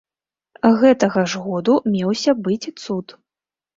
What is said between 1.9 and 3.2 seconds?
меўся быць цуд.